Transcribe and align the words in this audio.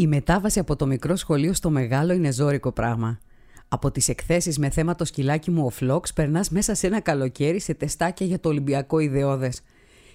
Η 0.00 0.06
μετάβαση 0.06 0.58
από 0.58 0.76
το 0.76 0.86
μικρό 0.86 1.16
σχολείο 1.16 1.52
στο 1.52 1.70
μεγάλο 1.70 2.12
είναι 2.12 2.32
ζώρικο 2.32 2.72
πράγμα. 2.72 3.18
Από 3.68 3.90
τις 3.90 4.08
εκθέσεις 4.08 4.58
με 4.58 4.70
θέμα 4.70 4.94
το 4.94 5.04
σκυλάκι 5.04 5.50
μου 5.50 5.64
ο 5.64 5.68
Φλόξ 5.70 6.12
περνάς 6.12 6.50
μέσα 6.50 6.74
σε 6.74 6.86
ένα 6.86 7.00
καλοκαίρι 7.00 7.60
σε 7.60 7.74
τεστάκια 7.74 8.26
για 8.26 8.40
το 8.40 8.48
Ολυμπιακό 8.48 8.98
Ιδεώδες. 8.98 9.62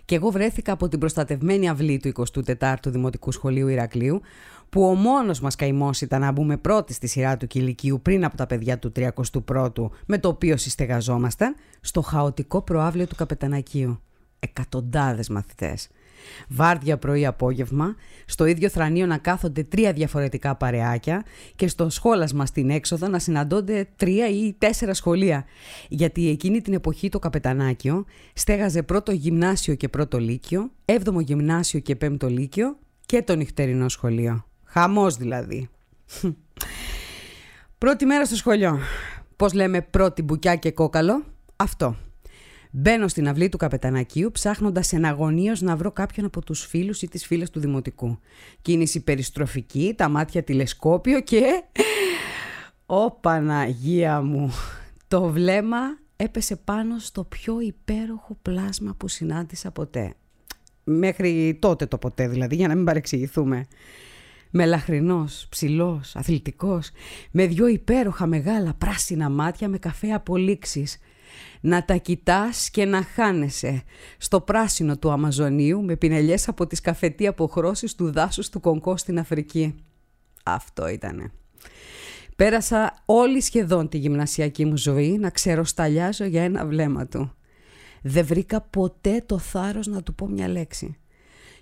Και 0.06 0.16
εγώ 0.16 0.30
βρέθηκα 0.30 0.72
από 0.72 0.88
την 0.88 1.00
προστατευμένη 1.00 1.70
αυλή 1.70 1.98
του 2.00 2.12
24ου 2.60 2.76
Δημοτικού 2.86 3.32
Σχολείου 3.32 3.68
Ηρακλείου, 3.68 4.22
που 4.70 4.86
ο 4.86 4.94
μόνος 4.94 5.40
μας 5.40 5.56
καημός 5.56 6.02
ήταν 6.02 6.22
να 6.22 6.32
μπούμε 6.32 6.58
πρώτη 6.58 6.94
στη 6.94 7.08
σειρά 7.08 7.38
του 7.38 7.48
κηλικίου 7.48 8.00
πριν 8.02 8.26
από 8.26 8.38
τα 8.38 8.48
παιδιά 8.48 8.80
του 8.80 8.92
31ου, 8.96 9.90
με 10.06 10.18
το 10.18 10.28
οποίο 10.28 10.58
συστεγαζόμασταν, 10.58 11.56
στο 11.82 12.02
χαοτικό 12.02 12.62
προάβλιο 12.62 13.08
του 13.08 13.16
Καπετανακίου. 13.16 14.00
Εκατοντάδες 14.40 15.30
μαθητές. 15.30 15.90
Βάρδια 16.48 16.98
πρωί-απόγευμα, 16.98 17.96
στο 18.26 18.46
ίδιο 18.46 18.70
θρανείο 18.70 19.06
να 19.06 19.18
κάθονται 19.18 19.64
τρία 19.64 19.94
διαφορετικά 19.94 20.56
παρεάκια 20.56 21.26
και 21.56 21.68
στο 21.68 21.90
σχόλασμα 21.90 22.46
στην 22.46 22.70
έξοδο 22.70 23.08
να 23.08 23.20
συναντώνται 23.20 23.88
τρία 23.96 24.30
ή 24.30 24.54
τέσσερα 24.58 24.94
σχολεία. 24.94 25.46
Γιατί 25.90 26.30
εκείνη 26.30 26.62
την 26.62 26.74
εποχή 26.74 27.10
το 27.10 27.20
καπετανάκιο 27.20 28.06
στέγαζε 28.34 28.84
πρώτο 28.84 29.12
γυμνάσιο 29.12 29.76
και 29.76 29.88
πρώτο 29.88 30.20
λύκειο, 30.20 30.72
έβδομο 30.86 31.20
γυμνάσιο 31.20 31.80
και 31.80 31.96
πέμπτο 31.96 32.28
λύκειο 32.30 32.78
και 33.06 33.22
το 33.22 33.36
νυχτερινό 33.36 33.90
σχολείο. 33.90 34.46
Χαμός 34.64 35.16
δηλαδή. 35.16 35.70
Πρώτη 37.78 38.06
μέρα 38.06 38.26
στο 38.26 38.36
σχολείο. 38.36 38.80
Πώς 39.36 39.54
λέμε 39.54 39.82
πρώτη 39.82 40.22
μπουκιά 40.22 40.56
και 40.56 40.72
κόκαλο. 40.72 41.24
Αυτό. 41.56 41.96
Μπαίνω 42.78 43.08
στην 43.08 43.28
αυλή 43.28 43.50
του 43.50 43.58
καπετανακίου 43.58 44.32
ψάχνοντας 44.32 44.94
εναγωνίως 44.94 45.62
να 45.62 45.76
βρω 45.76 45.92
κάποιον 45.92 46.26
από 46.26 46.42
τους 46.42 46.66
φίλους 46.66 47.02
ή 47.02 47.08
τις 47.08 47.26
φίλες 47.26 47.50
του 47.50 47.60
δημοτικού. 47.60 48.20
Κίνηση 48.62 49.04
περιστροφική, 49.04 49.94
τα 49.98 50.10
μάτια 50.10 50.44
τηλεσκόπιο 50.44 51.22
και. 51.22 51.64
Ω 52.86 53.12
Παναγία 53.12 54.22
μου! 54.22 54.52
Το 55.08 55.30
βλέμμα 55.30 55.78
έπεσε 56.16 56.56
πάνω 56.56 57.00
στο 57.00 57.24
πιο 57.24 57.60
υπέροχο 57.60 58.38
πλάσμα 58.42 58.96
που 58.98 59.08
συνάντησα 59.08 59.72
ποτέ. 59.72 60.14
Μέχρι 60.84 61.58
τότε 61.62 61.86
το 61.86 61.98
ποτέ 61.98 62.28
δηλαδή, 62.28 62.56
για 62.56 62.68
να 62.68 62.76
μην 62.76 62.86
παρεξηγηθούμε. 62.86 63.66
Μελαχρινός, 64.50 65.48
ψηλός, 65.50 66.16
αθλητικός, 66.16 66.92
με 67.32 67.48
δυο 67.48 67.68
υπέροχα 67.68 68.26
μεγάλα 68.26 68.74
πράσινα 68.74 69.30
μάτια 69.30 69.68
με 69.68 69.78
καφέ 69.78 70.12
απολύξεις 70.12 71.00
να 71.62 71.86
τα 71.86 71.96
κοιτάς 71.96 72.70
και 72.70 72.86
να 72.86 73.04
χάνεσαι 73.04 73.84
στο 74.18 74.42
πράσινο 74.42 74.98
του 74.98 75.12
Αμαζονίου 75.12 75.84
με 75.84 75.96
πινελιές 75.96 76.48
από 76.48 76.68
τις 76.68 76.82
καφετή 76.82 77.28
αποχρώσεις 77.28 77.96
του 77.96 78.12
δάσους 78.12 78.50
του 78.50 78.60
Κονκό 78.60 78.98
στην 78.98 79.20
Αφρική. 79.20 79.76
Αυτό 80.44 80.88
ήτανε. 80.88 81.32
Πέρασα 82.36 82.94
όλη 83.06 83.42
σχεδόν 83.42 83.90
τη 83.90 83.98
γυμνασιακή 83.98 84.66
μου 84.66 84.78
ζωή 84.78 85.18
να 85.18 85.30
ξεροσταλιάζω 85.30 86.26
για 86.26 86.44
ένα 86.44 86.66
βλέμμα 86.66 87.08
του. 87.08 87.34
Δεν 88.02 88.26
βρήκα 88.26 88.62
ποτέ 88.62 89.24
το 89.26 89.38
θάρρος 89.38 89.88
να 89.88 90.04
του 90.04 90.16
πω 90.16 90.28
μια 90.28 90.48
λέξη. 90.48 90.98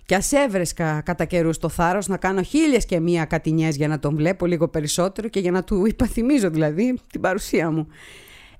Κι 0.06 0.14
ας 0.14 0.32
έβρεσκα 0.32 1.00
κατά 1.00 1.24
καιρούς 1.24 1.58
το 1.58 1.68
θάρρος 1.68 2.06
να 2.06 2.16
κάνω 2.16 2.42
χίλιες 2.42 2.84
και 2.84 3.00
μία 3.00 3.24
κατηνιές 3.24 3.76
για 3.76 3.88
να 3.88 3.98
τον 3.98 4.16
βλέπω 4.16 4.46
λίγο 4.46 4.68
περισσότερο 4.68 5.28
και 5.28 5.40
για 5.40 5.50
να 5.50 5.64
του 5.64 5.86
υπαθυμίζω 5.86 6.50
δηλαδή 6.50 6.98
την 7.10 7.20
παρουσία 7.20 7.70
μου. 7.70 7.86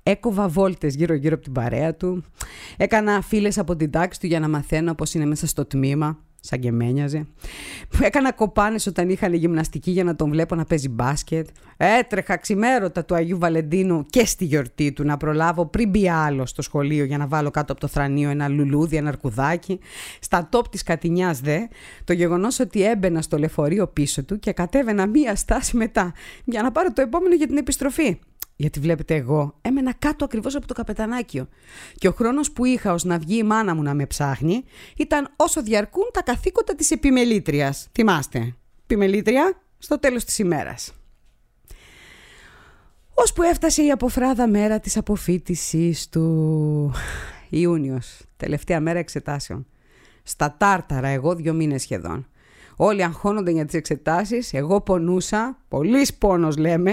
Έκοβα 0.07 0.47
βόλτες 0.47 0.95
γύρω-γύρω 0.95 1.35
από 1.35 1.43
την 1.43 1.53
παρέα 1.53 1.95
του. 1.95 2.23
Έκανα 2.77 3.21
φίλες 3.21 3.57
από 3.57 3.75
την 3.75 3.91
τάξη 3.91 4.19
του 4.19 4.27
για 4.27 4.39
να 4.39 4.49
μαθαίνω 4.49 4.93
πώς 4.93 5.13
είναι 5.13 5.25
μέσα 5.25 5.47
στο 5.47 5.65
τμήμα, 5.65 6.19
σαν 6.39 6.59
και 6.59 6.71
μένιαζε. 6.71 7.27
Έκανα 8.01 8.31
κοπάνες 8.31 8.87
όταν 8.87 9.09
είχαν 9.09 9.33
γυμναστική 9.33 9.91
για 9.91 10.03
να 10.03 10.15
τον 10.15 10.29
βλέπω 10.29 10.55
να 10.55 10.63
παίζει 10.63 10.89
μπάσκετ. 10.89 11.47
Έτρεχα 11.77 12.37
ξημέρωτα 12.37 13.05
του 13.05 13.15
Αγίου 13.15 13.37
Βαλεντίνου 13.37 14.05
και 14.09 14.25
στη 14.25 14.45
γιορτή 14.45 14.91
του 14.91 15.03
να 15.03 15.17
προλάβω 15.17 15.65
πριν 15.65 15.89
μπει 15.89 16.09
άλλο 16.09 16.45
στο 16.45 16.61
σχολείο 16.61 17.03
για 17.03 17.17
να 17.17 17.27
βάλω 17.27 17.51
κάτω 17.51 17.71
από 17.71 17.81
το 17.81 17.87
θρανίο 17.87 18.29
ένα 18.29 18.47
λουλούδι, 18.47 18.95
ένα 18.95 19.09
αρκουδάκι. 19.09 19.79
Στα 20.19 20.47
τόπ 20.51 20.69
της 20.69 20.83
Κατηνιάς 20.83 21.39
δε, 21.39 21.59
το 22.03 22.13
γεγονός 22.13 22.59
ότι 22.59 22.83
έμπαινα 22.83 23.21
στο 23.21 23.37
λεωφορείο 23.37 23.87
πίσω 23.87 24.23
του 24.23 24.39
και 24.39 24.51
κατέβαινα 24.51 25.07
μία 25.07 25.35
στάση 25.35 25.77
μετά 25.77 26.13
για 26.43 26.61
να 26.61 26.71
πάρω 26.71 26.93
το 26.93 27.01
επόμενο 27.01 27.35
για 27.35 27.47
την 27.47 27.57
επιστροφή. 27.57 28.19
Γιατί 28.55 28.79
βλέπετε 28.79 29.15
εγώ 29.15 29.57
έμενα 29.61 29.93
κάτω 29.93 30.25
ακριβώς 30.25 30.55
από 30.55 30.67
το 30.67 30.73
καπετανάκιο 30.73 31.47
και 31.95 32.07
ο 32.07 32.11
χρόνος 32.11 32.51
που 32.51 32.65
είχα 32.65 32.93
ως 32.93 33.03
να 33.03 33.17
βγει 33.17 33.37
η 33.37 33.43
μάνα 33.43 33.75
μου 33.75 33.81
να 33.81 33.93
με 33.93 34.05
ψάχνει 34.05 34.63
ήταν 34.97 35.33
όσο 35.35 35.61
διαρκούν 35.63 36.09
τα 36.13 36.21
καθήκοντα 36.23 36.75
της 36.75 36.91
επιμελήτριας. 36.91 37.87
Θυμάστε, 37.91 38.55
επιμελήτρια 38.83 39.61
στο 39.77 39.99
τέλος 39.99 40.23
της 40.23 40.39
ημέρας. 40.39 40.93
Ώσπου 43.13 43.41
έφτασε 43.41 43.83
η 43.83 43.91
αποφράδα 43.91 44.47
μέρα 44.47 44.79
της 44.79 44.97
αποφύτισης 44.97 46.09
του 46.09 46.91
Ιούνιος, 47.49 48.21
τελευταία 48.37 48.79
μέρα 48.79 48.99
εξετάσεων. 48.99 49.65
Στα 50.23 50.55
τάρταρα 50.57 51.07
εγώ 51.07 51.35
δύο 51.35 51.53
μήνες 51.53 51.81
σχεδόν. 51.81 52.27
Όλοι 52.75 53.03
αγχώνονται 53.03 53.51
για 53.51 53.65
τις 53.65 53.73
εξετάσεις, 53.73 54.53
εγώ 54.53 54.81
πονούσα, 54.81 55.57
πολύς 55.67 56.13
πόνος 56.13 56.57
λέμε, 56.57 56.91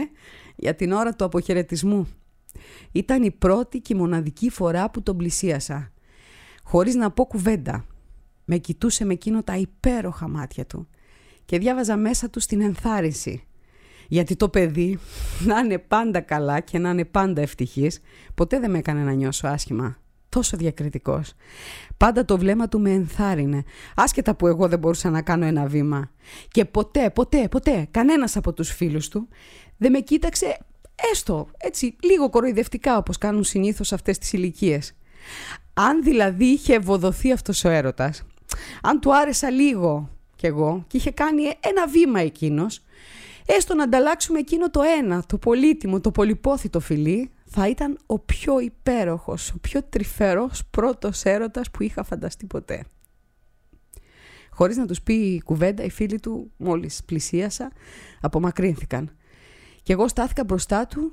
για 0.63 0.75
την 0.75 0.93
ώρα 0.93 1.15
του 1.15 1.25
αποχαιρετισμού. 1.25 2.09
Ήταν 2.93 3.23
η 3.23 3.31
πρώτη 3.31 3.81
και 3.81 3.95
μοναδική 3.95 4.51
φορά 4.51 4.91
που 4.91 5.03
τον 5.03 5.17
πλησίασα. 5.17 5.93
Χωρίς 6.63 6.95
να 6.95 7.11
πω 7.11 7.25
κουβέντα. 7.25 7.87
Με 8.45 8.57
κοιτούσε 8.57 9.05
με 9.05 9.13
εκείνο 9.13 9.43
τα 9.43 9.57
υπέροχα 9.57 10.29
μάτια 10.29 10.67
του 10.67 10.89
και 11.45 11.59
διάβαζα 11.59 11.97
μέσα 11.97 12.31
του 12.31 12.41
στην 12.41 12.61
ενθάρρυνση. 12.61 13.47
Γιατί 14.09 14.37
το 14.37 14.49
παιδί 14.49 14.99
να 15.49 15.59
είναι 15.59 15.79
πάντα 15.79 16.21
καλά 16.21 16.61
και 16.61 16.79
να 16.79 16.91
είναι 16.91 17.05
πάντα 17.05 17.41
ευτυχής, 17.41 18.01
ποτέ 18.35 18.59
δεν 18.61 18.71
με 18.71 18.79
έκανε 18.79 19.03
να 19.03 19.13
νιώσω 19.13 19.47
άσχημα. 19.47 20.02
Τόσο 20.33 20.57
διακριτικός. 20.57 21.35
Πάντα 21.97 22.25
το 22.25 22.39
βλέμμα 22.39 22.69
του 22.69 22.81
με 22.81 22.91
ενθάρρυνε, 22.91 23.63
άσχετα 23.95 24.35
που 24.35 24.47
εγώ 24.47 24.69
δεν 24.69 24.79
μπορούσα 24.79 25.11
να 25.11 25.23
κάνω 25.23 25.45
ένα 25.45 25.67
βήμα. 25.67 26.11
Και 26.49 26.65
ποτέ, 26.65 27.11
ποτέ, 27.11 27.49
ποτέ, 27.49 27.89
κανένας 27.91 28.37
από 28.37 28.53
τους 28.53 28.71
φίλους 28.71 29.09
του 29.09 29.29
δεν 29.77 29.91
με 29.91 30.01
κοίταξε 30.01 30.59
έστω 31.13 31.49
έτσι 31.59 31.97
λίγο 32.03 32.31
κοροϊδευτικά 32.31 32.97
όπως 32.97 33.19
κάνουν 33.19 33.45
συνήθως 33.45 33.93
αυτές 33.93 34.19
τις 34.19 34.33
ηλικίες. 34.33 34.93
Αν 35.75 36.03
δηλαδή 36.03 36.45
είχε 36.45 36.75
ευοδοθεί 36.75 37.33
αυτός 37.33 37.65
ο 37.65 37.69
έρωτας, 37.69 38.23
αν 38.83 39.01
του 39.01 39.17
άρεσα 39.17 39.51
λίγο 39.51 40.11
κι 40.37 40.47
εγώ 40.47 40.85
και 40.87 40.97
είχε 40.97 41.11
κάνει 41.11 41.43
ένα 41.43 41.87
βήμα 41.87 42.21
εκείνος, 42.21 42.83
έστω 43.47 43.75
να 43.75 43.83
ανταλλάξουμε 43.83 44.39
εκείνο 44.39 44.71
το 44.71 44.81
ένα, 44.99 45.25
το 45.27 45.39
πολύτιμο, 45.39 46.01
το 46.01 46.11
πολυπόθητο 46.11 46.81
φιλί, 46.81 47.31
θα 47.55 47.69
ήταν 47.69 47.99
ο 48.07 48.19
πιο 48.19 48.61
υπέροχος, 48.61 49.51
ο 49.51 49.59
πιο 49.61 49.83
τρυφερός 49.83 50.63
πρώτος 50.71 51.25
έρωτας 51.25 51.71
που 51.71 51.83
είχα 51.83 52.03
φανταστεί 52.05 52.47
ποτέ. 52.47 52.85
Χωρίς 54.51 54.77
να 54.77 54.87
τους 54.87 55.03
πει 55.03 55.43
κουβέντα, 55.45 55.85
οι 55.85 55.91
φίλοι 55.91 56.21
του 56.21 56.53
μόλις 56.57 57.03
πλησίασα, 57.05 57.73
απομακρύνθηκαν. 58.21 59.17
Και 59.83 59.93
εγώ 59.93 60.09
στάθηκα 60.09 60.45
μπροστά 60.45 60.87
του 60.87 61.13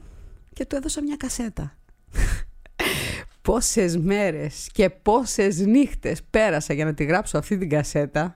και 0.53 0.65
του 0.65 0.75
έδωσα 0.75 1.01
μια 1.01 1.15
κασέτα. 1.15 1.77
πόσες 3.41 3.97
μέρες 3.97 4.69
και 4.71 4.89
πόσες 4.89 5.59
νύχτες 5.59 6.23
πέρασα 6.29 6.73
για 6.73 6.85
να 6.85 6.93
τη 6.93 7.03
γράψω 7.03 7.37
αυτή 7.37 7.57
την 7.57 7.69
κασέτα. 7.69 8.35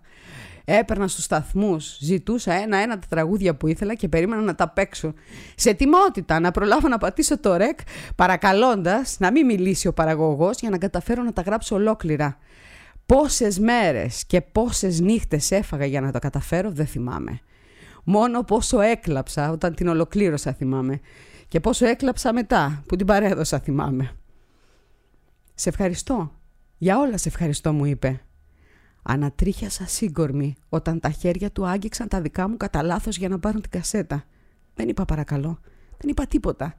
Έπαιρνα 0.66 1.08
στους 1.08 1.24
σταθμούς, 1.24 1.98
ζητούσα 2.00 2.54
ένα-ένα 2.54 3.00
τα 3.00 3.08
τραγούδια 3.10 3.56
που 3.56 3.68
ήθελα 3.68 3.96
και 3.96 4.08
περίμενα 4.08 4.42
να 4.42 4.56
τα 4.56 4.70
παίξω. 4.70 5.14
Σε 5.56 5.74
τιμότητα 5.74 6.40
να 6.40 6.52
προλάβω 6.52 6.88
να 6.88 6.98
πατήσω 6.98 7.40
το 7.40 7.56
ρεκ, 7.56 7.80
παρακαλώντας 8.16 9.16
να 9.20 9.32
μην 9.32 9.46
μιλήσει 9.46 9.88
ο 9.88 9.94
παραγωγός 9.94 10.60
για 10.60 10.70
να 10.70 10.78
καταφέρω 10.78 11.24
να 11.24 11.34
τα 11.34 11.42
γράψω 11.42 11.76
ολόκληρα. 11.76 12.38
Πόσες 13.06 13.60
μέρες 13.60 14.26
και 14.26 14.42
πόσες 14.42 15.00
νύχτες 15.00 15.52
έφαγα 15.52 15.86
για 15.86 16.02
να 16.02 16.12
τα 16.12 16.20
καταφέρω 16.20 16.72
δεν 16.72 16.86
θυμάμαι. 16.86 17.40
Μόνο 18.04 18.44
πόσο 18.44 18.80
έκλαψα 18.80 19.52
όταν 19.52 19.76
την 19.76 19.88
ολοκλήρωσα 19.88 20.54
θυμάμαι. 20.54 21.00
Και 21.48 21.60
πόσο 21.60 21.86
έκλαψα 21.86 22.34
μετά 22.34 22.84
που 22.88 22.96
την 22.96 23.06
παρέδωσα 23.06 23.60
θυμάμαι. 23.60 24.12
«Σε 25.56 25.70
ευχαριστώ. 25.70 26.32
Για 26.78 27.00
όλα 27.00 27.18
σε 27.18 27.30
ευχαριστώ» 27.30 27.74
μου 27.74 27.86
είπε. 27.86 28.22
Ανατρίχιασα 29.04 29.88
σύγκορμη 29.88 30.56
όταν 30.70 31.00
τα 31.00 31.10
χέρια 31.10 31.52
του 31.52 31.66
άγγιξαν 31.66 32.08
τα 32.08 32.22
δικά 32.22 32.50
μου 32.50 32.58
κατά 32.58 32.84
λάθος 32.84 33.18
για 33.18 33.30
να 33.30 33.40
πάρουν 33.40 33.62
την 33.62 33.72
κασέτα. 33.72 34.24
Δεν 34.76 34.88
είπα 34.88 35.06
παρακαλώ. 35.06 35.60
Δεν 35.98 36.10
είπα 36.10 36.26
τίποτα. 36.26 36.78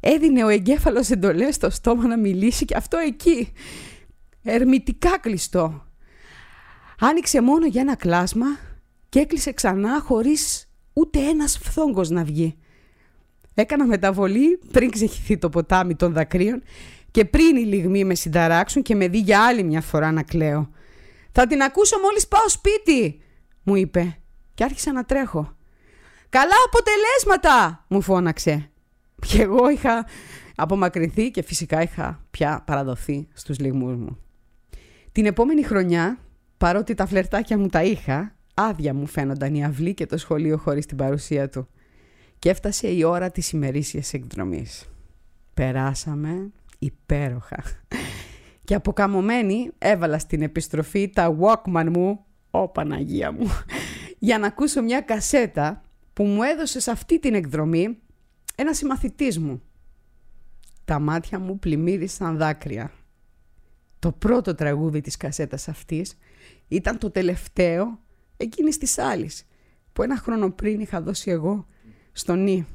Έδινε 0.00 0.44
ο 0.44 0.48
εγκέφαλος 0.48 1.10
εντολές 1.10 1.54
στο 1.54 1.70
στόμα 1.70 2.06
να 2.06 2.18
μιλήσει 2.18 2.64
και 2.64 2.76
αυτό 2.76 2.96
εκεί. 2.96 3.52
Ερμητικά 4.42 5.18
κλειστό. 5.18 5.86
Άνοιξε 6.98 7.42
μόνο 7.42 7.66
για 7.66 7.80
ένα 7.80 7.96
κλάσμα 7.96 8.46
και 9.08 9.18
έκλεισε 9.18 9.52
ξανά 9.52 10.00
χωρίς 10.00 10.70
ούτε 10.92 11.18
ένας 11.18 11.58
φθόγκος 11.58 12.10
να 12.10 12.24
βγει. 12.24 12.56
Έκανα 13.54 13.86
μεταβολή 13.86 14.60
πριν 14.72 14.90
ξεχυθεί 14.90 15.38
το 15.38 15.48
ποτάμι 15.48 15.94
των 15.94 16.12
δακρύων 16.12 16.62
και 17.10 17.24
πριν 17.24 17.56
οι 17.56 17.64
λιγμοί 17.64 18.04
με 18.04 18.14
συνταράξουν 18.14 18.82
και 18.82 18.94
με 18.94 19.08
δει 19.08 19.18
για 19.18 19.44
άλλη 19.44 19.62
μια 19.62 19.80
φορά 19.80 20.12
να 20.12 20.22
κλαίω. 20.22 20.70
«Θα 21.32 21.46
την 21.46 21.62
ακούσω 21.62 21.98
μόλις 21.98 22.28
πάω 22.28 22.48
σπίτι», 22.48 23.20
μου 23.62 23.74
είπε. 23.74 24.16
Και 24.54 24.62
και 24.62 24.68
άρχισα 24.68 24.92
να 24.92 25.04
τρέχω. 25.04 25.56
«Καλά 26.28 26.54
αποτελέσματα!» 26.66 27.84
μου 27.88 28.00
φώναξε. 28.00 28.70
Και 29.26 29.42
εγώ 29.42 29.70
είχα 29.70 30.06
απομακρυνθεί 30.54 31.30
και 31.30 31.42
φυσικά 31.42 31.82
είχα 31.82 32.24
πια 32.30 32.62
παραδοθεί 32.66 33.28
στους 33.32 33.58
λιγμούς 33.58 33.96
μου. 33.96 34.18
Την 35.12 35.26
επόμενη 35.26 35.62
χρονιά, 35.62 36.18
παρότι 36.58 36.94
τα 36.94 37.06
φλερτάκια 37.06 37.58
μου 37.58 37.68
τα 37.68 37.82
είχα, 37.82 38.36
άδεια 38.54 38.94
μου 38.94 39.06
φαίνονταν 39.06 39.54
η 39.54 39.64
αυλή 39.64 39.94
και 39.94 40.06
το 40.06 40.16
σχολείο 40.16 40.56
χωρίς 40.56 40.86
την 40.86 40.96
παρουσία 40.96 41.48
του. 41.48 41.68
Και 42.38 42.50
έφτασε 42.50 42.88
η 42.88 43.04
ώρα 43.04 43.30
της 43.30 43.52
ημερήσιας 43.52 44.12
εκδρομής. 44.12 44.88
Περάσαμε 45.54 46.50
υπέροχα. 46.78 47.62
Και 48.72 48.78
αποκαμωμένη 48.78 49.70
έβαλα 49.78 50.18
στην 50.18 50.42
επιστροφή 50.42 51.10
τα 51.10 51.36
Walkman 51.40 51.88
μου, 51.92 52.24
ω 52.50 52.68
Παναγία 52.68 53.32
μου, 53.32 53.46
για 54.18 54.38
να 54.38 54.46
ακούσω 54.46 54.82
μια 54.82 55.00
κασέτα 55.00 55.82
που 56.12 56.24
μου 56.24 56.42
έδωσε 56.42 56.80
σε 56.80 56.90
αυτή 56.90 57.18
την 57.18 57.34
εκδρομή 57.34 57.98
ένας 58.54 58.76
συμμαθητής 58.76 59.38
μου. 59.38 59.62
Τα 60.84 60.98
μάτια 60.98 61.38
μου 61.38 61.58
πλημμύρισαν 61.58 62.36
δάκρυα. 62.36 62.92
Το 63.98 64.12
πρώτο 64.12 64.54
τραγούδι 64.54 65.00
της 65.00 65.16
κασέτας 65.16 65.68
αυτής 65.68 66.18
ήταν 66.68 66.98
το 66.98 67.10
τελευταίο 67.10 68.00
εκείνης 68.36 68.78
της 68.78 68.98
άλλης 68.98 69.46
που 69.92 70.02
ένα 70.02 70.16
χρόνο 70.16 70.50
πριν 70.50 70.80
είχα 70.80 71.02
δώσει 71.02 71.30
εγώ 71.30 71.66
στον 72.12 72.42
νη. 72.42 72.66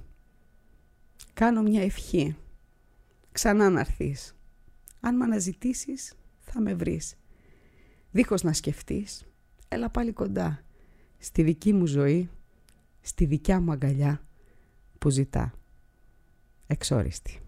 Κάνω 1.33 1.61
μια 1.61 1.81
ευχή. 1.81 2.35
Ξανά 3.31 3.69
να 3.69 3.79
έρθεις. 3.79 4.36
Αν 4.99 5.15
με 5.15 5.23
αναζητήσεις 5.23 6.13
θα 6.39 6.61
με 6.61 6.73
βρεις. 6.73 7.15
Δίχως 8.11 8.43
να 8.43 8.53
σκεφτείς, 8.53 9.25
έλα 9.67 9.89
πάλι 9.89 10.11
κοντά. 10.11 10.63
Στη 11.17 11.43
δική 11.43 11.73
μου 11.73 11.85
ζωή, 11.85 12.29
στη 13.01 13.25
δικιά 13.25 13.59
μου 13.59 13.71
αγκαλιά 13.71 14.21
που 14.97 15.09
ζητά. 15.09 15.53
Εξόριστη. 16.67 17.39